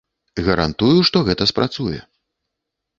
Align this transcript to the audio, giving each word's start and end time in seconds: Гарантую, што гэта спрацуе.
Гарантую, 0.47 0.97
што 1.11 1.23
гэта 1.29 1.49
спрацуе. 1.55 2.05